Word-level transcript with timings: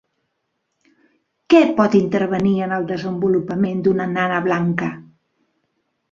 Què 1.53 1.59
pot 1.79 1.97
intervenir 1.99 2.53
en 2.67 2.73
el 2.77 2.87
desenvolupament 2.91 3.83
d'una 3.89 4.07
nana 4.15 4.39
blanca? 4.47 4.89